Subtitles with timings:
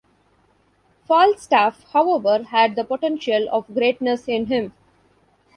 [1.05, 4.73] Falstaff, however, had the potential of greatness in him.